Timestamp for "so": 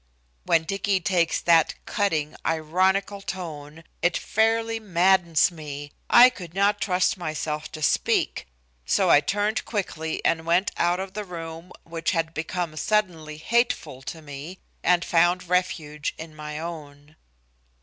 8.83-9.11